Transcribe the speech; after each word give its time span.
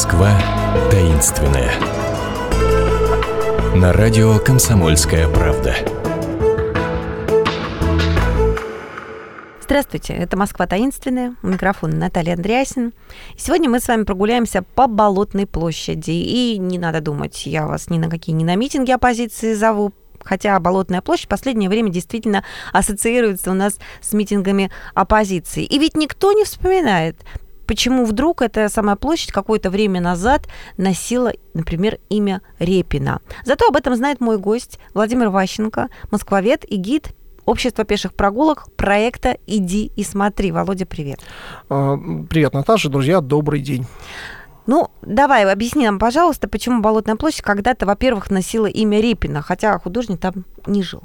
Москва 0.00 0.32
таинственная. 0.90 1.70
На 3.76 3.92
радио 3.92 4.38
«Комсомольская 4.38 5.28
правда». 5.28 5.76
Здравствуйте, 9.60 10.14
это 10.14 10.38
«Москва 10.38 10.66
таинственная», 10.66 11.34
у 11.42 11.48
микрофона 11.48 11.96
Наталья 11.96 12.32
Андреасин. 12.32 12.94
Сегодня 13.36 13.68
мы 13.68 13.78
с 13.78 13.88
вами 13.88 14.04
прогуляемся 14.04 14.62
по 14.62 14.86
Болотной 14.86 15.46
площади. 15.46 16.12
И 16.12 16.56
не 16.56 16.78
надо 16.78 17.02
думать, 17.02 17.44
я 17.44 17.66
вас 17.66 17.90
ни 17.90 17.98
на 17.98 18.08
какие 18.08 18.34
ни 18.34 18.44
на 18.44 18.54
митинги 18.54 18.92
оппозиции 18.92 19.52
зову, 19.52 19.92
хотя 20.24 20.58
Болотная 20.60 21.02
площадь 21.02 21.26
в 21.26 21.28
последнее 21.28 21.68
время 21.68 21.90
действительно 21.90 22.42
ассоциируется 22.72 23.50
у 23.50 23.54
нас 23.54 23.78
с 24.00 24.14
митингами 24.14 24.70
оппозиции. 24.94 25.62
И 25.62 25.78
ведь 25.78 25.94
никто 25.94 26.32
не 26.32 26.44
вспоминает, 26.44 27.18
почему 27.70 28.04
вдруг 28.04 28.42
эта 28.42 28.68
самая 28.68 28.96
площадь 28.96 29.30
какое-то 29.30 29.70
время 29.70 30.00
назад 30.00 30.48
носила, 30.76 31.32
например, 31.54 32.00
имя 32.08 32.42
Репина. 32.58 33.20
Зато 33.44 33.68
об 33.68 33.76
этом 33.76 33.94
знает 33.94 34.20
мой 34.20 34.38
гость 34.38 34.80
Владимир 34.92 35.28
Ващенко, 35.28 35.88
москвовед 36.10 36.64
и 36.68 36.74
гид 36.74 37.12
Общество 37.46 37.84
пеших 37.84 38.14
прогулок 38.14 38.68
проекта 38.76 39.36
«Иди 39.46 39.90
и 39.96 40.04
смотри». 40.04 40.52
Володя, 40.52 40.84
привет. 40.84 41.20
А, 41.68 41.96
привет, 42.28 42.54
Наташа, 42.54 42.88
друзья, 42.88 43.20
добрый 43.20 43.60
день. 43.60 43.86
Ну, 44.70 44.88
давай, 45.02 45.44
объясни 45.50 45.84
нам, 45.84 45.98
пожалуйста, 45.98 46.46
почему 46.46 46.80
Болотная 46.80 47.16
площадь 47.16 47.42
когда-то, 47.42 47.86
во-первых, 47.86 48.30
носила 48.30 48.66
имя 48.66 49.00
Репина, 49.00 49.42
хотя 49.42 49.76
художник 49.80 50.20
там 50.20 50.44
не 50.64 50.84
жил. 50.84 51.02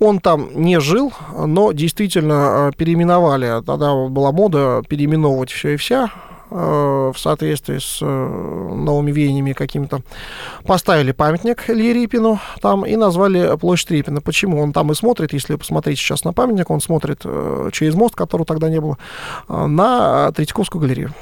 Он 0.00 0.18
там 0.18 0.48
не 0.60 0.80
жил, 0.80 1.12
но 1.32 1.70
действительно 1.70 2.34
а, 2.34 2.70
переименовали. 2.76 3.62
Тогда 3.64 3.94
была 4.08 4.32
мода 4.32 4.82
переименовывать 4.88 5.52
все 5.52 5.74
и 5.74 5.76
вся. 5.76 6.10
Э, 6.50 7.12
в 7.14 7.18
соответствии 7.20 7.78
с 7.78 7.98
э, 8.02 8.04
новыми 8.04 9.12
веяниями 9.12 9.52
какими-то, 9.52 10.00
поставили 10.66 11.12
памятник 11.12 11.70
Илье 11.70 11.92
Рипину 11.92 12.40
там 12.60 12.84
и 12.84 12.96
назвали 12.96 13.56
площадь 13.58 13.92
Рипина. 13.92 14.20
Почему? 14.20 14.60
Он 14.60 14.72
там 14.72 14.90
и 14.90 14.96
смотрит, 14.96 15.32
если 15.32 15.54
посмотреть 15.54 16.00
сейчас 16.00 16.24
на 16.24 16.32
памятник, 16.32 16.68
он 16.68 16.80
смотрит 16.80 17.20
э, 17.24 17.70
через 17.72 17.94
мост, 17.94 18.16
которого 18.16 18.44
тогда 18.44 18.68
не 18.68 18.80
было, 18.80 18.98
на 19.46 20.32
Третьяковскую 20.32 20.82
галерею. 20.82 21.14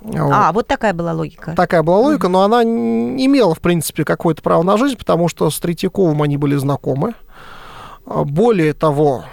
Вот. 0.00 0.32
А, 0.32 0.52
вот 0.52 0.66
такая 0.66 0.94
была 0.94 1.12
логика. 1.12 1.54
Такая 1.54 1.82
была 1.82 1.98
логика, 1.98 2.28
но 2.28 2.42
она 2.42 2.62
имела, 2.62 3.54
в 3.54 3.60
принципе, 3.60 4.04
какое-то 4.04 4.42
право 4.42 4.62
на 4.62 4.76
жизнь, 4.76 4.96
потому 4.96 5.28
что 5.28 5.50
с 5.50 5.58
Третьяковым 5.60 6.22
они 6.22 6.36
были 6.36 6.56
знакомы. 6.56 7.14
Более 8.06 8.72
того, 8.72 9.24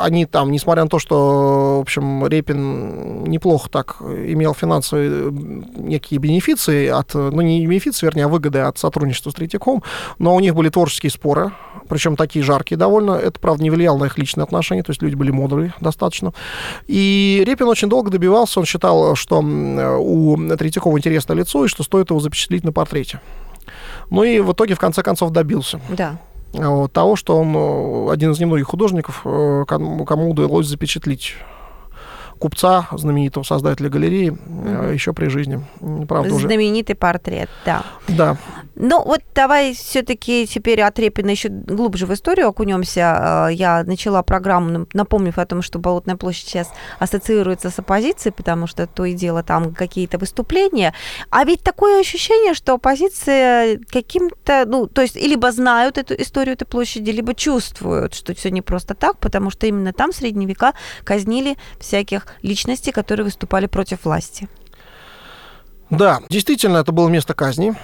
они 0.00 0.26
там, 0.26 0.50
несмотря 0.50 0.84
на 0.84 0.88
то, 0.88 0.98
что, 0.98 1.78
в 1.78 1.80
общем, 1.80 2.26
Репин 2.26 3.24
неплохо 3.24 3.68
так 3.70 3.96
имел 4.00 4.54
финансовые 4.54 5.30
некие 5.30 6.18
бенефиции 6.18 6.88
от, 6.88 7.14
ну, 7.14 7.40
не 7.40 7.66
бенефиции, 7.66 8.06
вернее, 8.06 8.24
а 8.24 8.28
выгоды 8.28 8.60
от 8.60 8.78
сотрудничества 8.78 9.30
с 9.30 9.34
Третьяком, 9.34 9.82
но 10.18 10.34
у 10.34 10.40
них 10.40 10.54
были 10.54 10.68
творческие 10.68 11.10
споры, 11.10 11.52
причем 11.88 12.16
такие 12.16 12.44
жаркие 12.44 12.78
довольно. 12.78 13.12
Это, 13.12 13.38
правда, 13.40 13.62
не 13.62 13.70
влияло 13.70 13.98
на 13.98 14.04
их 14.04 14.18
личные 14.18 14.44
отношения, 14.44 14.82
то 14.82 14.90
есть 14.90 15.02
люди 15.02 15.14
были 15.14 15.30
мудрые 15.30 15.74
достаточно. 15.80 16.32
И 16.86 17.42
Репин 17.46 17.68
очень 17.68 17.88
долго 17.88 18.10
добивался, 18.10 18.60
он 18.60 18.66
считал, 18.66 19.14
что 19.14 19.40
у 19.40 20.36
Третьякова 20.56 20.98
интересное 20.98 21.36
лицо, 21.36 21.64
и 21.64 21.68
что 21.68 21.82
стоит 21.82 22.10
его 22.10 22.20
запечатлить 22.20 22.64
на 22.64 22.72
портрете. 22.72 23.20
Ну 24.10 24.22
и 24.22 24.40
в 24.40 24.52
итоге, 24.52 24.74
в 24.74 24.78
конце 24.78 25.02
концов, 25.02 25.30
добился. 25.30 25.80
Да 25.88 26.18
того, 26.92 27.16
что 27.16 27.38
он 27.38 27.54
э, 27.56 28.12
один 28.12 28.32
из 28.32 28.40
немногих 28.40 28.66
художников, 28.66 29.22
э, 29.24 29.64
кому 29.66 30.30
удалось 30.30 30.66
запечатлить 30.66 31.34
купца, 32.38 32.88
знаменитого 32.92 33.44
создателя 33.44 33.88
галереи, 33.88 34.30
mm-hmm. 34.30 34.92
еще 34.92 35.12
при 35.12 35.28
жизни. 35.28 35.64
Правда, 36.06 36.34
Знаменитый 36.34 36.94
уже... 36.94 37.00
портрет, 37.00 37.50
да. 37.64 37.82
Да. 38.08 38.36
Ну, 38.74 39.02
вот 39.02 39.20
давай 39.34 39.74
все-таки 39.74 40.46
теперь 40.46 40.82
от 40.82 40.98
Репина 40.98 41.30
еще 41.30 41.48
глубже 41.48 42.04
в 42.06 42.12
историю 42.12 42.48
окунемся. 42.48 43.48
Я 43.50 43.82
начала 43.84 44.22
программу, 44.22 44.86
напомнив 44.92 45.38
о 45.38 45.46
том, 45.46 45.62
что 45.62 45.78
Болотная 45.78 46.16
площадь 46.16 46.48
сейчас 46.48 46.70
ассоциируется 46.98 47.70
с 47.70 47.78
оппозицией, 47.78 48.34
потому 48.34 48.66
что 48.66 48.86
то 48.86 49.04
и 49.06 49.14
дело 49.14 49.42
там 49.42 49.72
какие-то 49.74 50.18
выступления. 50.18 50.92
А 51.30 51.44
ведь 51.44 51.62
такое 51.62 52.00
ощущение, 52.00 52.52
что 52.52 52.74
оппозиция 52.74 53.80
каким-то, 53.90 54.64
ну, 54.66 54.86
то 54.86 55.00
есть 55.02 55.16
либо 55.16 55.52
знают 55.52 55.96
эту 55.96 56.14
историю 56.14 56.54
этой 56.54 56.66
площади, 56.66 57.10
либо 57.10 57.34
чувствуют, 57.34 58.14
что 58.14 58.34
все 58.34 58.50
не 58.50 58.60
просто 58.60 58.94
так, 58.94 59.18
потому 59.18 59.50
что 59.50 59.66
именно 59.66 59.94
там 59.94 60.12
в 60.12 60.16
средние 60.16 60.48
века 60.48 60.74
казнили 61.04 61.56
всяких 61.78 62.25
личностей, 62.42 62.92
которые 62.92 63.24
выступали 63.24 63.66
против 63.66 64.04
власти. 64.04 64.48
Да, 65.90 66.20
действительно, 66.28 66.78
это 66.78 66.92
было 66.92 67.08
место 67.08 67.34
казни. 67.34 67.74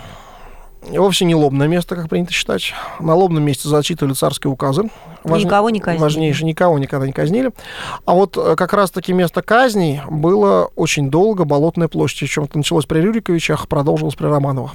Вовсе 0.89 1.25
не 1.25 1.35
лобное 1.37 1.69
место, 1.69 1.95
как 1.95 2.09
принято 2.09 2.33
считать. 2.33 2.75
На 2.99 3.15
лобном 3.15 3.45
месте 3.45 3.69
зачитывали 3.69 4.15
царские 4.15 4.51
указы. 4.53 4.91
Важ... 5.23 5.45
Никого 5.45 5.71
не 5.71 5.79
казнили. 5.79 6.03
Важнейшее, 6.03 6.49
никого 6.49 6.77
никогда 6.79 7.07
не 7.07 7.13
казнили. 7.13 7.53
А 8.05 8.15
вот 8.15 8.37
э, 8.37 8.57
как 8.57 8.73
раз-таки 8.73 9.13
место 9.13 9.43
казней 9.43 10.01
было 10.11 10.71
очень 10.75 11.09
долго 11.09 11.45
Болотная 11.45 11.87
площадь. 11.87 12.21
Причем 12.21 12.45
это 12.45 12.59
началось 12.59 12.87
при 12.87 12.99
Рюриковичах, 12.99 13.69
продолжилось 13.69 14.17
при 14.17 14.27
Романовых. 14.27 14.73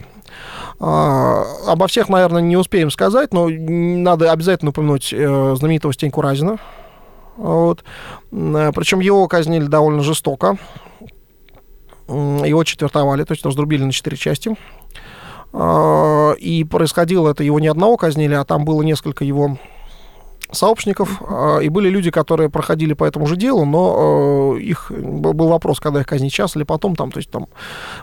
А, 0.79 1.43
обо 1.67 1.87
всех, 1.87 2.07
наверное, 2.07 2.41
не 2.41 2.55
успеем 2.55 2.89
сказать, 2.89 3.33
но 3.33 3.49
надо 3.49 4.31
обязательно 4.31 4.69
упомянуть 4.69 5.11
э, 5.11 5.55
знаменитого 5.57 5.93
Стеньку 5.93 6.21
Разина, 6.21 6.57
вот. 7.37 7.83
Э, 8.31 8.71
Причем 8.73 8.99
его 8.99 9.27
казнили 9.27 9.65
довольно 9.65 10.01
жестоко. 10.01 10.57
Его 12.07 12.63
четвертовали, 12.63 13.23
то 13.23 13.33
есть 13.33 13.45
раздрубили 13.45 13.83
на 13.83 13.91
четыре 13.91 14.15
части. 14.17 14.55
А, 15.53 16.33
и 16.33 16.63
происходило 16.63 17.29
это 17.29 17.43
его 17.43 17.59
не 17.59 17.67
одного 17.67 17.97
казнили, 17.97 18.33
а 18.33 18.45
там 18.45 18.65
было 18.65 18.81
несколько 18.81 19.23
его 19.25 19.57
сообщников, 20.51 21.21
а, 21.21 21.59
и 21.59 21.69
были 21.69 21.89
люди, 21.89 22.11
которые 22.11 22.49
проходили 22.49 22.93
по 22.93 23.03
этому 23.03 23.27
же 23.27 23.35
делу, 23.35 23.65
но 23.65 24.55
э, 24.55 24.59
их 24.61 24.91
был 24.91 25.49
вопрос, 25.49 25.79
когда 25.79 26.01
их 26.01 26.07
казнить 26.07 26.33
час 26.33 26.55
или 26.55 26.63
потом, 26.63 26.95
там, 26.95 27.11
то 27.11 27.19
есть 27.19 27.29
там 27.29 27.47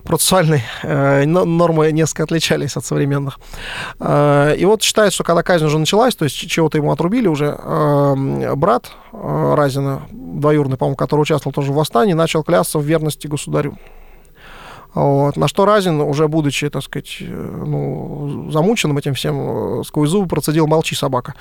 процессуальные 0.03 0.63
э, 0.83 1.25
нормы 1.25 1.91
несколько 1.93 2.25
отличались 2.25 2.77
от 2.77 2.85
современных. 2.85 3.39
Э, 3.99 4.55
и 4.57 4.65
вот 4.65 4.83
считается, 4.83 5.15
что 5.15 5.25
когда 5.25 5.43
казнь 5.43 5.65
уже 5.65 5.79
началась, 5.79 6.15
то 6.15 6.25
есть 6.25 6.37
чего-то 6.37 6.79
ему 6.79 6.93
отрубили 6.93 7.29
уже, 7.29 7.57
брат 8.57 8.91
Разина, 9.13 10.03
двоюродный, 10.11 10.77
по-моему, 10.77 10.97
который 10.97 11.23
участвовал 11.23 11.53
тоже 11.53 11.73
в 11.73 11.77
восстании, 11.77 12.13
начал 12.13 12.43
клясться 12.43 12.79
в 12.79 12.85
верности 12.85 13.27
государю. 13.27 13.77
Вот. 14.95 15.37
На 15.37 15.49
что 15.49 15.65
Разин, 15.65 16.01
уже 16.01 16.29
будучи, 16.29 16.69
так 16.71 16.83
сказать, 16.83 17.17
э, 17.21 17.25
ну, 17.25 18.51
замученным 18.51 18.97
этим 18.97 19.15
всем, 19.15 19.81
э, 19.81 19.85
сквозь 19.85 20.11
зубы 20.11 20.29
процедил 20.29 20.67
«молчи, 20.67 20.95
собака». 20.95 21.35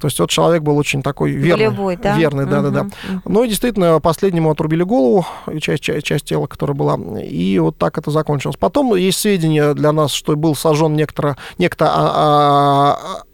То 0.00 0.06
есть 0.06 0.18
вот 0.20 0.30
человек 0.30 0.62
был 0.62 0.76
очень 0.76 1.02
такой 1.02 1.32
верный. 1.32 1.68
Волевой, 1.68 1.96
да? 1.96 2.16
Верный, 2.16 2.46
да-да-да. 2.46 2.86
Ну 3.24 3.44
и 3.44 3.48
действительно, 3.48 4.00
последнему 4.00 4.50
отрубили 4.50 4.82
голову, 4.82 5.26
часть, 5.60 5.82
часть, 5.82 6.06
часть 6.06 6.24
тела, 6.24 6.46
которая 6.46 6.76
была, 6.76 6.96
и 7.20 7.58
вот 7.58 7.76
так 7.76 7.98
это 7.98 8.10
закончилось. 8.10 8.56
Потом 8.58 8.94
есть 8.94 9.18
сведения 9.18 9.74
для 9.74 9.92
нас, 9.92 10.12
что 10.12 10.36
был 10.36 10.54
сожжен 10.54 10.94
некто, 10.94 11.36
некто 11.58 11.90
а, 11.92 12.91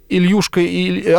Ильюшка, 0.08 0.60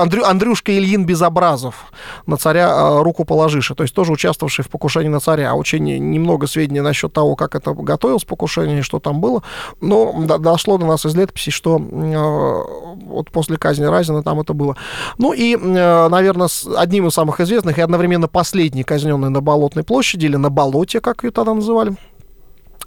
Андрю, 0.02 0.24
Андрюшка 0.26 0.76
Ильин 0.78 1.06
Безобразов 1.06 1.92
на 2.26 2.38
царя 2.38 2.70
а, 2.72 3.04
руку 3.04 3.26
положишь, 3.26 3.72
то 3.76 3.84
есть 3.84 3.94
тоже 3.94 4.12
участвовавший 4.12 4.66
в 4.66 4.70
покушении 4.70 5.10
на 5.10 5.20
царя. 5.20 5.54
Очень 5.54 5.84
немного 5.84 6.48
сведений 6.48 6.82
насчет 6.82 7.14
того, 7.14 7.36
как 7.36 7.56
это 7.56 7.74
готовилось 7.74 8.24
покушение, 8.24 8.82
что 8.82 9.00
там 9.00 9.22
было, 9.22 9.44
но 9.80 10.14
дошло 10.40 10.78
до 10.78 10.86
нас 10.86 11.06
из 11.06 11.16
летописи, 11.16 11.52
что 11.52 11.80
а, 11.80 12.96
вот 13.06 13.32
после 13.32 13.58
казни 13.58 13.86
Разина 13.86 14.24
там 14.24 14.40
это 14.40 14.54
было. 14.54 14.76
Ну 15.18 15.34
и, 15.34 15.56
наверное, 15.56 16.50
одним 16.78 17.08
из 17.08 17.14
самых 17.14 17.40
известных 17.40 17.78
и 17.78 17.82
одновременно 17.82 18.28
последний 18.28 18.84
казненный 18.84 19.30
на 19.30 19.42
Болотной 19.42 19.84
площади 19.84 20.26
или 20.26 20.36
на 20.36 20.50
Болоте, 20.50 21.02
как 21.02 21.24
ее 21.24 21.32
тогда 21.32 21.54
называли, 21.54 21.96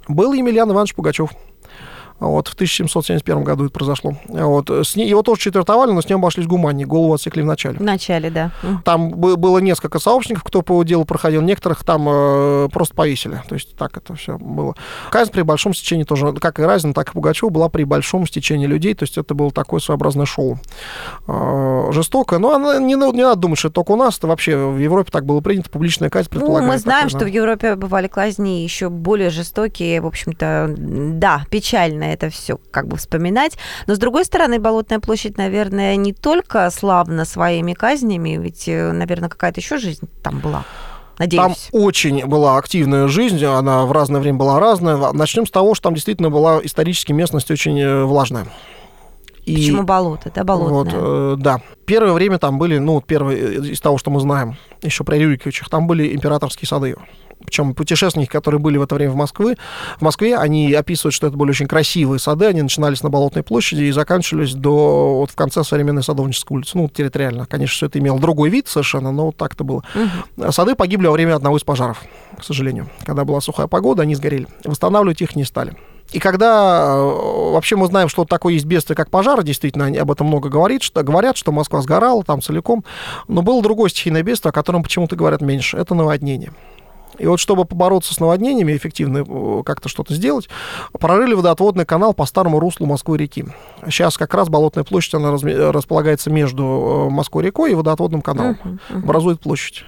был 0.09 0.33
Емельян 0.33 0.71
Иванович 0.71 0.95
Пугачев. 0.95 1.31
Вот, 2.23 2.49
в 2.49 2.55
1771 2.55 3.43
году 3.43 3.65
это 3.65 3.73
произошло. 3.73 4.17
Вот, 4.29 4.71
с 4.71 4.95
ней, 4.95 5.09
его 5.09 5.23
тоже 5.23 5.41
четвертовали, 5.41 5.91
но 5.91 6.01
с 6.01 6.09
ним 6.09 6.19
обошлись 6.19 6.47
гуманнее. 6.47 6.87
Голову 6.87 7.15
отсекли 7.15 7.43
в 7.43 7.47
начале. 7.47 7.79
В 7.79 7.83
начале, 7.83 8.31
да. 8.31 8.53
Там 8.85 9.11
было 9.11 9.59
несколько 9.59 9.99
сообщников, 9.99 10.45
кто 10.45 10.63
по 10.63 10.83
делу 10.85 11.05
проходил. 11.05 11.43
Некоторых 11.43 11.85
там 11.85 12.07
э, 12.09 12.69
просто 12.73 12.95
повесили. 12.95 13.43
То 13.49 13.55
есть 13.55 13.77
так 13.77 13.97
это 13.97 14.15
все 14.15 14.39
было. 14.39 14.75
Казнь 15.11 15.33
при 15.33 15.43
большом 15.43 15.75
стечении 15.75 16.05
тоже, 16.05 16.33
как 16.35 16.61
и 16.61 16.63
Разин, 16.63 16.95
так 16.95 17.11
и 17.11 17.13
Пугачева, 17.13 17.51
была 17.51 17.69
при 17.69 17.85
большом 17.85 18.27
стечении 18.27 18.67
людей. 18.67 18.95
То 18.95 19.03
есть 19.03 19.19
это 19.19 19.35
было 19.35 19.51
такое 19.51 19.81
своеобразное 19.81 20.27
шоу. 20.27 20.59
Э, 21.27 21.89
жестокое. 21.91 22.39
Но 22.39 22.55
она, 22.55 22.79
не, 22.79 22.95
не 22.95 23.23
надо 23.23 23.41
думать, 23.41 23.59
что 23.59 23.69
это 23.69 23.77
только 23.77 23.93
у 23.93 23.97
нас. 23.97 24.19
Это 24.19 24.29
вообще 24.29 24.57
в 24.57 24.79
Европе 24.79 25.11
так 25.11 25.27
было 25.27 25.41
принято. 25.41 25.71
Публичная 25.71 26.09
казнь 26.09 26.31
предполагает. 26.31 26.67
Ну, 26.67 26.73
мы 26.73 26.79
знаем, 26.79 27.09
такое, 27.09 27.11
что 27.11 27.19
да. 27.21 27.25
в 27.25 27.35
Европе 27.35 27.75
бывали 27.75 28.07
казни 28.07 28.63
еще 28.63 28.91
более 28.91 29.31
жестокие. 29.31 30.01
В 30.01 30.07
общем-то, 30.07 30.73
да, 30.77 31.45
печальные 31.51 32.12
это 32.13 32.31
все 32.31 32.59
как 32.71 32.87
бы 32.87 32.97
вспоминать. 32.97 33.57
Но, 33.87 33.95
с 33.95 33.99
другой 33.99 34.25
стороны, 34.25 34.59
Болотная 34.59 35.01
площадь, 35.01 35.39
наверное, 35.39 35.97
не 35.97 36.13
только 36.13 36.71
славна 36.71 37.25
своими 37.25 37.73
казнями, 37.73 38.39
ведь, 38.41 38.69
э, 38.69 38.93
наверное, 38.93 39.29
какая-то 39.29 39.61
еще 39.61 39.79
жизнь 39.79 40.09
там 40.23 40.39
была. 40.41 40.65
Надеюсь. 41.19 41.43
Там 41.43 41.55
очень 41.73 42.27
была 42.27 42.57
активная 42.57 43.07
жизнь, 43.09 43.45
она 43.45 43.85
в 43.85 43.93
разное 43.93 44.21
время 44.21 44.39
была 44.39 44.59
разная. 44.59 45.13
Начнем 45.13 45.47
с 45.47 45.51
того, 45.51 45.75
что 45.75 45.85
там 45.85 45.95
действительно 45.95 46.31
была 46.31 46.61
исторически 46.63 47.13
местность 47.13 47.51
очень 47.51 47.79
э, 47.79 48.05
влажная. 48.05 48.47
И, 49.45 49.57
Почему 49.57 49.83
болото? 49.83 50.31
Да, 50.35 50.45
болотное. 50.45 50.73
Вот, 50.73 50.89
э, 50.93 51.35
да. 51.39 51.61
Первое 51.85 52.13
время 52.13 52.39
там 52.39 52.59
были, 52.59 52.79
ну, 52.79 53.01
первое 53.01 53.37
из 53.61 53.81
того, 53.81 53.99
что 53.99 54.11
мы 54.11 54.21
знаем, 54.21 54.57
еще 54.83 55.03
при 55.05 55.17
Рюриковичах, 55.19 55.69
там 55.69 55.87
были 55.87 56.15
императорские 56.15 56.69
сады. 56.69 56.95
Причем 57.45 57.75
путешественники, 57.75 58.31
которые 58.31 58.61
были 58.61 58.79
в 58.79 58.83
это 58.83 58.95
время 58.95 59.13
в 59.13 59.17
Москве, 59.17 59.57
в 59.99 60.03
Москве, 60.03 60.37
они 60.37 60.73
описывают, 60.73 61.15
что 61.15 61.27
это 61.27 61.37
были 61.37 61.51
очень 61.51 61.67
красивые 61.67 62.19
сады, 62.19 62.47
они 62.47 62.63
начинались 62.63 63.03
на 63.03 63.11
Болотной 63.11 63.43
площади 63.43 63.83
и 63.83 63.93
заканчивались 63.93 64.55
до 64.55 65.19
вот 65.19 65.31
в 65.31 65.35
конце 65.35 65.65
современной 65.65 66.03
Садовнической 66.03 66.57
улицы, 66.57 66.79
ну, 66.79 66.89
территориально. 66.89 67.47
Конечно, 67.47 67.75
все 67.75 67.87
это 67.87 67.99
имело 67.99 68.19
другой 68.19 68.51
вид 68.51 68.69
совершенно, 68.69 69.13
но 69.13 69.27
вот 69.27 69.37
так 69.37 69.55
это 69.55 69.65
было. 69.65 69.83
Угу. 70.37 70.53
Сады 70.53 70.75
погибли 70.75 71.07
во 71.07 71.13
время 71.13 71.35
одного 71.35 71.57
из 71.57 71.65
пожаров, 71.65 72.03
к 72.39 72.45
сожалению. 72.45 72.89
Когда 73.05 73.25
была 73.25 73.41
сухая 73.41 73.67
погода, 73.67 74.03
они 74.03 74.15
сгорели. 74.15 74.47
Восстанавливать 74.65 75.21
их 75.23 75.37
не 75.37 75.45
стали. 75.45 75.77
И 76.13 76.19
когда 76.19 76.95
э, 76.95 77.53
вообще 77.53 77.77
мы 77.77 77.87
знаем, 77.87 78.09
что 78.09 78.25
такое 78.25 78.55
есть 78.55 78.67
бедствие, 78.67 78.97
как 78.97 79.11
пожар, 79.11 79.43
действительно, 79.43 79.87
они 79.87 79.99
об 79.99 80.11
этом 80.11 80.27
много 80.27 80.51
говорит, 80.51 80.83
что, 80.83 81.03
говорят, 81.03 81.37
что 81.37 81.53
Москва 81.53 81.81
сгорала 81.81 82.23
там 82.23 82.43
целиком, 82.43 82.85
но 83.29 83.43
было 83.43 83.63
другое 83.63 83.89
стихийное 83.89 84.23
бедствие, 84.23 84.51
о 84.51 84.53
котором 84.53 84.83
почему-то 84.83 85.17
говорят 85.17 85.41
меньше, 85.41 85.79
это 85.79 85.95
наводнение. 85.95 86.53
И 87.23 87.27
вот 87.27 87.39
чтобы 87.39 87.65
побороться 87.65 88.13
с 88.13 88.19
наводнениями, 88.19 88.77
эффективно 88.77 89.25
э, 89.25 89.63
как-то 89.65 89.89
что-то 89.89 90.13
сделать, 90.13 90.49
прорыли 90.91 91.35
водоотводный 91.35 91.87
канал 91.87 92.15
по 92.15 92.27
старому 92.27 92.59
руслу 92.59 92.85
Москвы-реки. 92.85 93.47
Сейчас 93.85 94.19
как 94.19 94.35
раз 94.35 94.49
Болотная 94.49 94.83
площадь, 94.83 95.15
она 95.15 95.31
располагается 95.31 96.31
между 96.31 96.65
э, 96.65 97.15
Москвой-рекой 97.15 97.71
и 97.71 97.75
водоотводным 97.75 98.23
каналом. 98.23 98.59
Uh-huh, 98.65 98.79
uh-huh. 98.91 99.05
Образует 99.05 99.39
площадь. 99.39 99.85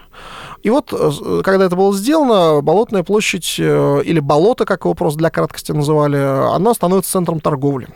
И 0.62 0.70
вот, 0.70 0.92
э, 0.92 1.42
когда 1.42 1.64
это 1.64 1.74
было 1.74 1.92
сделано, 1.92 2.60
Болотная 2.62 3.02
площадь, 3.02 3.58
или 3.58 4.20
болото, 4.20 4.64
как 4.64 4.84
его 4.84 4.94
просто 4.94 5.18
для 5.18 5.30
краткости 5.30 5.72
называли, 5.72 6.18
она 6.54 6.72
становится 6.72 7.10
центром 7.10 7.40
торговли 7.40 7.88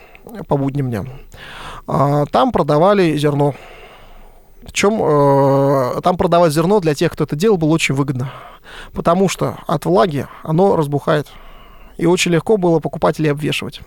по 0.49 0.57
будним 0.57 0.91
дням. 0.91 1.09
А, 1.87 2.27
там 2.27 2.51
продавали 2.51 3.17
зерно. 3.17 3.55
Причем 4.63 6.01
там 6.03 6.17
продавать 6.17 6.53
зерно 6.53 6.81
для 6.81 6.95
тех, 6.95 7.13
кто 7.13 7.25
это 7.25 7.37
делал, 7.37 7.57
было 7.57 7.71
очень 7.71 7.95
выгодно 7.95 8.31
потому 8.93 9.29
что 9.29 9.59
от 9.67 9.85
влаги 9.87 10.27
оно 10.43 10.77
разбухает. 10.77 11.29
И 11.97 12.07
очень 12.07 12.33
легко 12.33 12.57
было 12.57 12.79
покупателей 12.79 13.33
обвешивать. 13.33 13.81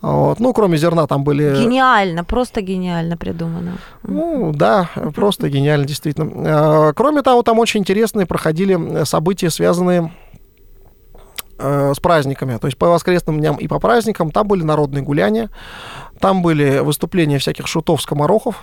Вот. 0.00 0.38
Ну, 0.38 0.52
кроме 0.52 0.76
зерна 0.76 1.06
там 1.06 1.24
были... 1.24 1.56
Гениально, 1.56 2.24
просто 2.24 2.60
гениально 2.60 3.16
придумано. 3.16 3.78
Ну, 4.02 4.52
да, 4.54 4.90
просто 5.14 5.48
гениально, 5.48 5.86
действительно. 5.86 6.30
А, 6.46 6.92
кроме 6.92 7.22
того, 7.22 7.42
там 7.42 7.58
очень 7.58 7.80
интересные 7.80 8.26
проходили 8.26 9.04
события, 9.04 9.50
связанные 9.50 10.12
э, 11.58 11.92
с 11.94 12.00
праздниками. 12.00 12.58
То 12.58 12.66
есть 12.66 12.78
по 12.78 12.88
воскресным 12.90 13.40
дням 13.40 13.56
и 13.56 13.66
по 13.66 13.80
праздникам 13.80 14.30
там 14.30 14.46
были 14.46 14.62
народные 14.62 15.02
гуляния, 15.02 15.50
там 16.20 16.42
были 16.42 16.78
выступления 16.78 17.38
всяких 17.38 17.66
шутов-скоморохов, 17.66 18.56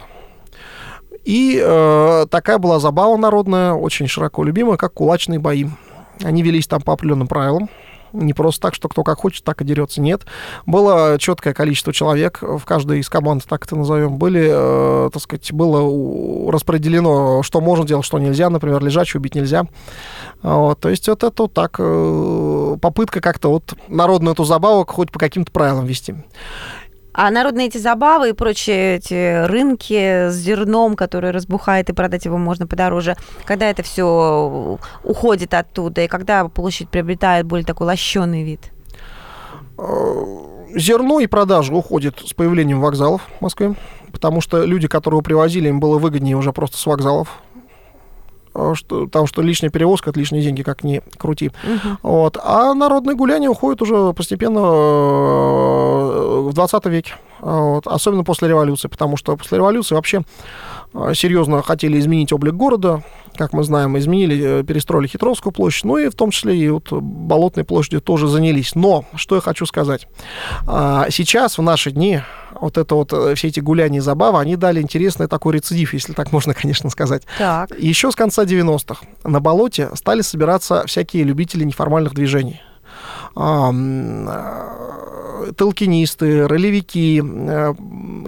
и 1.28 1.62
э, 1.62 2.26
такая 2.32 2.58
была 2.58 2.80
забава 2.80 3.18
народная, 3.18 3.74
очень 3.74 4.08
широко 4.08 4.46
любимая, 4.46 4.78
как 4.78 4.94
кулачные 4.94 5.40
бои. 5.40 5.66
Они 6.24 6.42
велись 6.42 6.68
там 6.68 6.82
по 6.82 6.94
определенным 6.94 7.28
правилам. 7.28 7.70
Не 8.14 8.32
просто 8.32 8.62
так, 8.62 8.74
что 8.74 8.88
кто 8.88 9.04
как 9.04 9.20
хочет, 9.20 9.44
так 9.44 9.62
и 9.62 9.66
дерется. 9.66 10.00
Нет. 10.00 10.26
Было 10.66 11.18
четкое 11.20 11.54
количество 11.54 11.92
человек 11.92 12.40
в 12.42 12.64
каждой 12.64 13.00
из 13.00 13.10
команд, 13.10 13.44
так 13.46 13.66
это 13.66 13.76
назовем. 13.76 14.16
Были, 14.16 14.48
э, 14.50 15.10
так 15.12 15.22
сказать, 15.22 15.52
было 15.52 16.50
распределено, 16.50 17.44
что 17.44 17.60
можно 17.60 17.86
делать, 17.86 18.06
что 18.06 18.20
нельзя. 18.20 18.50
Например, 18.50 18.82
лежачий 18.82 19.18
убить 19.18 19.36
нельзя. 19.36 19.66
Вот, 20.42 20.80
то 20.80 20.88
есть 20.88 21.10
вот 21.10 21.26
это 21.26 21.44
вот 21.44 21.54
так 21.54 21.76
э, 21.78 22.78
попытка 22.82 23.20
как-то 23.20 23.50
вот 23.50 23.74
народную 23.90 24.32
эту 24.32 24.46
забаву 24.46 24.86
хоть 24.88 25.12
по 25.12 25.20
каким-то 25.20 25.52
правилам 25.52 25.86
вести. 25.86 26.16
А 27.18 27.32
народные 27.32 27.66
эти 27.66 27.80
забавы 27.80 28.30
и 28.30 28.34
прочие 28.34 28.98
эти 28.98 29.44
рынки 29.48 30.30
с 30.30 30.36
зерном, 30.36 30.96
который 30.96 31.32
разбухает, 31.32 31.90
и 31.90 31.94
продать 31.94 32.26
его 32.26 32.38
можно 32.38 32.68
подороже, 32.68 33.18
когда 33.44 33.66
это 33.72 33.82
все 33.82 34.78
уходит 35.04 35.56
оттуда, 35.56 36.02
и 36.02 36.08
когда 36.08 36.48
площадь 36.48 36.90
приобретает 36.90 37.48
более 37.48 37.66
такой 37.66 37.88
лощеный 37.88 38.44
вид? 38.44 38.72
Э, 39.80 40.26
зерно 40.76 41.20
и 41.20 41.26
продажа 41.26 41.74
уходит 41.74 42.20
с 42.24 42.36
появлением 42.36 42.82
вокзалов 42.82 43.24
в 43.40 43.42
Москве, 43.42 43.74
потому 44.12 44.40
что 44.40 44.64
люди, 44.64 44.88
которые 44.88 45.18
его 45.18 45.24
привозили, 45.24 45.70
им 45.70 45.80
было 45.80 45.98
выгоднее 45.98 46.38
уже 46.38 46.54
просто 46.54 46.78
с 46.78 46.86
вокзалов 46.86 47.42
что, 48.76 49.08
там, 49.08 49.28
что 49.28 49.42
лишняя 49.42 49.72
перевозка, 49.72 50.10
это 50.10 50.20
лишние 50.20 50.44
деньги, 50.44 50.64
как 50.64 50.84
ни 50.84 51.02
крути. 51.18 51.52
Угу. 51.64 51.98
Вот. 52.04 52.38
А 52.44 52.74
народные 52.74 53.16
гуляния 53.16 53.50
уходят 53.50 53.82
уже 53.82 54.14
постепенно 54.14 54.60
э, 54.60 56.40
в 56.50 56.54
20 56.54 56.86
веке, 56.86 57.14
вот. 57.40 57.88
особенно 57.88 58.24
после 58.24 58.48
революции, 58.48 58.88
потому 58.88 59.18
что 59.18 59.36
после 59.38 59.58
революции 59.58 59.96
вообще 59.96 60.24
э, 60.94 61.14
серьезно 61.14 61.62
хотели 61.62 62.00
изменить 62.00 62.34
облик 62.34 62.56
города, 62.56 63.04
как 63.36 63.54
мы 63.54 63.64
знаем, 63.64 63.98
изменили, 63.98 64.64
перестроили 64.64 65.08
Хитровскую 65.08 65.54
площадь, 65.54 65.86
ну 65.86 65.98
и 65.98 66.10
в 66.10 66.16
том 66.16 66.32
числе 66.32 66.58
и 66.58 66.70
вот 66.70 66.92
Болотной 66.92 67.64
площадью 67.64 68.02
тоже 68.02 68.28
занялись. 68.28 68.74
Но, 68.74 69.06
что 69.16 69.36
я 69.36 69.42
хочу 69.42 69.66
сказать, 69.68 70.08
сейчас, 70.66 71.58
в 71.58 71.62
наши 71.62 71.92
дни, 71.92 72.22
вот 72.62 72.78
это 72.78 72.96
вот, 72.96 73.14
э, 73.14 73.36
все 73.36 73.48
эти 73.48 73.60
гуляния 73.60 74.00
и 74.00 74.02
забавы, 74.02 74.40
они 74.40 74.56
дали 74.56 74.82
интересный 74.82 75.28
такой 75.28 75.56
рецидив, 75.56 75.94
если 75.94 76.14
так 76.14 76.32
можно, 76.32 76.54
конечно, 76.62 76.90
сказать. 76.90 77.24
Так. 77.38 77.78
Еще 77.78 78.12
с 78.12 78.16
конца 78.16 78.44
90-х 78.44 79.06
на 79.24 79.40
болоте 79.40 79.90
стали 79.96 80.22
собираться 80.22 80.86
всякие 80.88 81.24
любители 81.24 81.64
неформальных 81.64 82.14
движений 82.14 82.62
толкинисты, 85.56 86.48
ролевики, 86.48 87.22
э, 87.24 87.74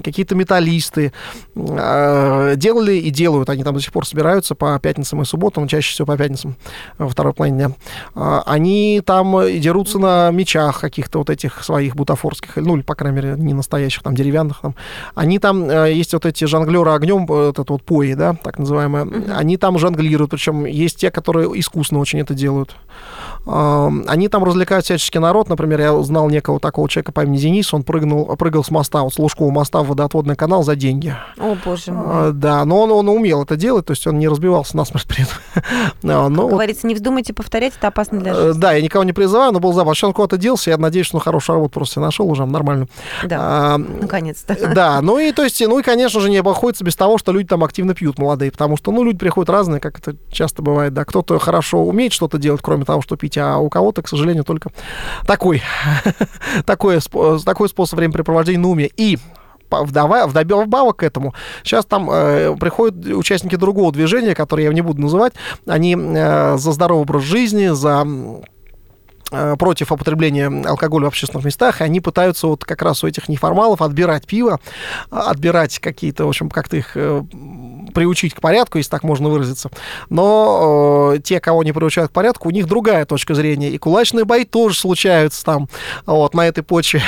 какие-то 0.03 0.35
металлисты 0.35 1.13
э, 1.55 2.53
делали 2.55 2.93
и 2.93 3.09
делают, 3.09 3.49
они 3.49 3.63
там 3.63 3.75
до 3.75 3.81
сих 3.81 3.91
пор 3.91 4.05
собираются 4.07 4.55
по 4.55 4.77
пятницам 4.79 5.21
и 5.21 5.25
субботам, 5.25 5.67
чаще 5.67 5.91
всего 5.91 6.05
по 6.05 6.17
пятницам 6.17 6.55
во 6.97 7.09
второй 7.09 7.33
половине 7.33 7.57
дня. 7.57 7.71
А, 8.15 8.43
они 8.45 9.01
там 9.05 9.35
дерутся 9.59 9.99
на 9.99 10.31
мечах 10.31 10.79
каких-то 10.79 11.19
вот 11.19 11.29
этих 11.29 11.63
своих 11.63 11.95
бутафорских, 11.95 12.55
ну, 12.57 12.75
или, 12.75 12.83
по 12.83 12.95
крайней 12.95 13.15
мере, 13.15 13.35
не 13.37 13.53
настоящих, 13.53 14.03
там, 14.03 14.15
деревянных. 14.15 14.61
Там. 14.61 14.75
Они 15.15 15.39
там, 15.39 15.69
э, 15.69 15.93
есть 15.93 16.13
вот 16.13 16.25
эти 16.25 16.45
жонглеры 16.45 16.91
огнем, 16.91 17.25
вот 17.25 17.59
это 17.59 17.73
вот 17.73 17.83
пои, 17.83 18.13
да, 18.13 18.35
так 18.35 18.59
называемые, 18.59 19.33
они 19.35 19.57
там 19.57 19.77
жонглируют, 19.79 20.31
причем 20.31 20.65
есть 20.65 20.97
те, 20.97 21.11
которые 21.11 21.59
искусно 21.59 21.99
очень 21.99 22.19
это 22.19 22.33
делают. 22.33 22.75
Они 23.45 24.27
там 24.27 24.45
развлекают 24.49 24.85
всячески 24.85 25.17
народ. 25.17 25.49
Например, 25.49 25.79
я 25.79 25.93
узнал 25.93 26.29
некого 26.29 26.59
такого 26.59 26.89
человека 26.89 27.11
по 27.11 27.23
имени 27.23 27.37
Денис, 27.37 27.73
он 27.73 27.83
прыгнул, 27.83 28.25
прыгал 28.35 28.63
с 28.63 28.71
моста, 28.71 29.03
вот 29.03 29.13
с 29.13 29.19
Лужкового 29.19 29.51
моста 29.51 29.81
в 29.81 29.87
водоотводный 29.87 30.35
канал 30.35 30.63
за 30.63 30.75
деньги. 30.75 31.15
О, 31.37 31.55
боже 31.63 31.91
мой. 31.91 32.05
А, 32.07 32.31
да, 32.31 32.65
но 32.65 32.81
он, 32.81 32.91
он 32.91 33.09
умел 33.09 33.43
это 33.43 33.55
делать, 33.55 33.85
то 33.85 33.91
есть 33.91 34.05
он 34.07 34.19
не 34.19 34.27
разбивался 34.27 34.75
насмерть 34.77 35.07
при 35.07 35.23
этом. 35.23 35.89
но, 36.03 36.29
как 36.29 36.49
говорится, 36.49 36.87
не 36.87 36.95
вздумайте 36.95 37.33
повторять, 37.33 37.73
это 37.77 37.87
опасно 37.87 38.19
для 38.19 38.31
э, 38.31 38.35
жизни. 38.35 38.59
Да, 38.59 38.73
я 38.73 38.81
никого 38.81 39.03
не 39.03 39.13
призываю, 39.13 39.51
но 39.51 39.59
был 39.59 39.73
забавно. 39.73 39.95
Сейчас 39.95 40.09
он 40.09 40.13
куда-то 40.13 40.37
делся, 40.37 40.71
я 40.71 40.77
надеюсь, 40.77 41.07
что 41.07 41.17
он 41.17 41.23
хорошую 41.23 41.55
работу 41.55 41.73
просто 41.73 41.99
нашел 41.99 42.29
уже, 42.29 42.45
нормально. 42.45 42.87
Да, 43.23 43.37
а, 43.39 43.77
наконец-то. 43.77 44.55
Да, 44.73 45.01
ну 45.01 45.19
и, 45.19 45.31
то 45.31 45.43
есть, 45.43 45.61
ну 45.61 45.79
и, 45.79 45.83
конечно 45.83 46.19
же, 46.19 46.29
не 46.29 46.37
обходится 46.37 46.83
без 46.83 46.95
того, 46.95 47.17
что 47.17 47.31
люди 47.31 47.47
там 47.47 47.63
активно 47.63 47.93
пьют, 47.93 48.17
молодые, 48.19 48.51
потому 48.51 48.77
что, 48.77 48.91
ну, 48.91 49.03
люди 49.03 49.17
приходят 49.17 49.49
разные, 49.49 49.79
как 49.79 49.99
это 49.99 50.15
часто 50.31 50.61
бывает, 50.61 50.93
да, 50.93 51.05
кто-то 51.05 51.39
хорошо 51.39 51.83
умеет 51.83 52.13
что-то 52.13 52.37
делать, 52.37 52.61
кроме 52.63 52.85
того, 52.85 53.01
что 53.01 53.15
пить, 53.15 53.37
а 53.37 53.57
у 53.57 53.69
кого-то, 53.69 54.01
к 54.01 54.07
сожалению, 54.07 54.38
только 54.43 54.71
такой, 55.25 55.61
такой, 56.65 56.99
такой 57.45 57.69
способ 57.69 57.97
времяпрепровождения 57.97 58.59
на 58.59 58.69
уме. 58.69 58.89
И 58.97 59.17
вдобавок 59.71 60.97
к 60.97 61.03
этому, 61.03 61.33
сейчас 61.63 61.85
там 61.85 62.09
э, 62.11 62.55
приходят 62.59 63.05
участники 63.05 63.55
другого 63.55 63.91
движения, 63.91 64.33
которые 64.33 64.65
я 64.65 64.73
не 64.73 64.81
буду 64.81 65.01
называть, 65.01 65.33
они 65.67 65.95
э, 65.95 66.57
за 66.57 66.71
здоровый 66.71 67.03
образ 67.03 67.23
жизни, 67.23 67.67
за 67.67 68.05
Э, 69.31 69.55
против 69.59 69.91
употребления 69.91 70.47
алкоголя 70.67 71.05
в 71.05 71.07
общественных 71.09 71.45
местах, 71.45 71.81
и 71.81 71.83
они 71.83 72.01
пытаются 72.01 72.47
вот 72.47 72.65
как 72.65 72.81
раз 72.81 73.03
у 73.03 73.07
этих 73.07 73.29
неформалов 73.29 73.79
отбирать 73.81 74.25
пиво, 74.25 74.59
отбирать 75.11 75.77
какие-то, 75.77 76.25
в 76.25 76.29
общем, 76.29 76.49
как-то 76.49 76.77
их 76.77 76.93
э, 76.95 77.23
приучить 77.93 78.33
к 78.33 78.41
порядку, 78.41 78.77
если 78.77 78.91
так 78.91 79.03
можно 79.03 79.29
выразиться. 79.29 79.69
Но 80.09 81.13
э, 81.15 81.19
те, 81.19 81.39
кого 81.39 81.63
не 81.63 81.71
приучают 81.71 82.11
к 82.11 82.13
порядку, 82.13 82.47
у 82.47 82.51
них 82.51 82.67
другая 82.67 83.05
точка 83.05 83.33
зрения. 83.35 83.69
И 83.69 83.77
кулачные 83.77 84.25
бои 84.25 84.45
тоже 84.45 84.77
случаются 84.77 85.43
там, 85.43 85.69
вот, 86.05 86.33
на 86.33 86.47
этой 86.47 86.63
почве. 86.63 87.01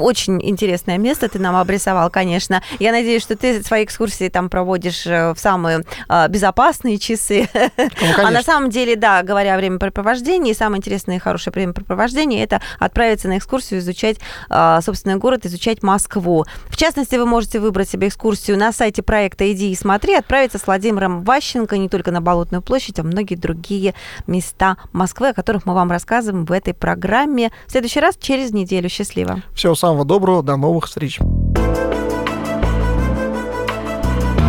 Очень 0.00 0.40
интересное 0.42 0.98
место 0.98 1.28
ты 1.28 1.38
нам 1.38 1.56
обрисовал, 1.56 2.10
конечно. 2.10 2.62
Я 2.78 2.92
надеюсь, 2.92 3.22
что 3.22 3.36
ты 3.36 3.62
свои 3.62 3.84
экскурсии 3.84 4.28
там 4.28 4.48
проводишь 4.48 5.06
э, 5.06 5.32
в 5.34 5.38
самые 5.38 5.84
а, 6.08 6.28
безопасные 6.28 6.98
часы. 6.98 7.48
Ну, 7.76 8.26
а 8.26 8.30
на 8.30 8.42
самом 8.42 8.70
деле, 8.70 8.96
да, 8.96 9.22
говоря 9.22 9.54
о 9.54 9.56
времяпрепровождении, 9.58 10.52
самое 10.52 10.78
интересное 10.78 11.16
и 11.16 11.18
хорошее 11.18 11.52
времяпрепровождение– 11.52 12.42
это 12.44 12.60
отправиться 12.78 13.28
на 13.28 13.38
экскурсию, 13.38 13.80
изучать 13.80 14.18
а, 14.48 14.80
собственный 14.80 15.16
город, 15.16 15.46
изучать 15.46 15.82
Москву. 15.82 16.44
В 16.68 16.76
частности, 16.76 17.16
вы 17.16 17.26
можете 17.26 17.60
выбрать 17.60 17.88
себе 17.88 18.08
экскурсию 18.08 18.58
на 18.58 18.72
сайте 18.72 19.02
проекта 19.02 19.50
«Иди 19.52 19.70
и 19.72 19.74
смотри», 19.74 20.14
отправиться 20.14 20.58
с 20.58 20.66
Владимиром 20.66 21.22
Ващенко 21.22 21.76
не 21.76 21.88
только 21.88 22.10
на 22.10 22.20
Болотную 22.20 22.62
площадь, 22.62 22.98
а 22.98 23.02
многие 23.02 23.34
другие 23.34 23.94
места 24.26 24.76
Москвы, 24.92 25.28
о 25.28 25.34
которых 25.34 25.66
мы 25.66 25.74
вам 25.74 25.90
рассказываем 25.90 26.44
в 26.44 26.52
этой 26.52 26.74
программе. 26.74 27.52
В 27.66 27.72
следующий 27.72 28.00
раз 28.04 28.16
через 28.20 28.52
неделю. 28.52 28.88
Счастливо. 28.88 29.42
Всего 29.54 29.74
самого 29.74 30.04
доброго. 30.04 30.42
До 30.42 30.56
новых 30.56 30.86
встреч. 30.86 31.18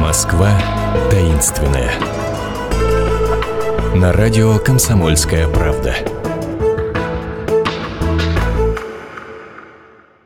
Москва 0.02 0.52
таинственная. 1.10 1.92
На 3.96 4.12
радио 4.12 4.60
«Комсомольская 4.60 5.48
правда». 5.48 5.96